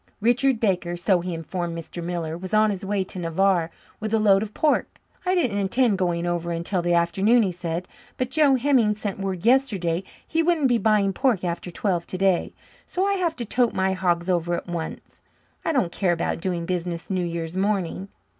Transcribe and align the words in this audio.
Richard 0.19 0.59
Baker, 0.59 0.97
so 0.97 1.19
he 1.19 1.31
informed 1.31 1.77
Mr. 1.77 2.03
Miller, 2.03 2.35
was 2.35 2.55
on 2.55 2.71
his 2.71 2.83
way 2.83 3.03
to 3.03 3.19
Navarre 3.19 3.69
with 3.99 4.15
a 4.15 4.17
load 4.17 4.41
of 4.41 4.51
pork. 4.51 4.99
"I 5.27 5.35
didn't 5.35 5.59
intend 5.59 5.99
going 5.99 6.25
over 6.25 6.49
until 6.49 6.81
the 6.81 6.95
afternoon," 6.95 7.43
he 7.43 7.51
said, 7.51 7.87
"but 8.17 8.31
Joe 8.31 8.55
Hemming 8.55 8.95
sent 8.95 9.19
word 9.19 9.45
yesterday 9.45 10.03
he 10.27 10.41
wouldn't 10.41 10.69
be 10.69 10.79
buying 10.79 11.13
pork 11.13 11.43
after 11.43 11.69
twelve 11.69 12.07
today. 12.07 12.51
So 12.87 13.05
I 13.05 13.13
have 13.13 13.35
to 13.35 13.45
tote 13.45 13.73
my 13.75 13.93
hogs 13.93 14.27
over 14.27 14.55
at 14.55 14.65
once. 14.67 15.21
I 15.63 15.71
don't 15.71 15.91
care 15.91 16.13
about 16.13 16.41
doing 16.41 16.65
business 16.65 17.11
New 17.11 17.23
Year's 17.23 17.55
morning." 17.55 18.07